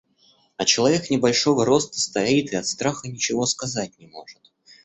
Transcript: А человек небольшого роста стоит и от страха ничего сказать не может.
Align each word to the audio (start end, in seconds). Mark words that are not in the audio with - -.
А 0.57 0.65
человек 0.65 1.11
небольшого 1.11 1.63
роста 1.63 1.99
стоит 1.99 2.51
и 2.51 2.55
от 2.55 2.65
страха 2.65 3.07
ничего 3.07 3.45
сказать 3.45 3.99
не 3.99 4.07
может. 4.07 4.51